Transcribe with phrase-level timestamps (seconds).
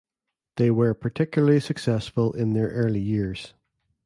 [0.55, 3.53] They were particularly successful in their early years.